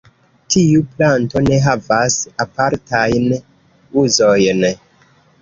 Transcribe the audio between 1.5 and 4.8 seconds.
havas apartajn uzojn.